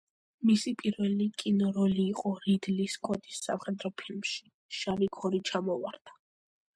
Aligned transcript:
მისი 0.51 0.71
პირველი 0.77 1.25
კინოროლი 1.41 2.05
იყო 2.13 2.31
რიდლი 2.45 2.87
სკოტის 2.93 3.41
სამხედრო 3.49 3.91
ფილმში 4.03 4.49
„შავი 4.79 5.11
ქორი 5.19 5.41
ჩამოვარდა“. 5.51 6.17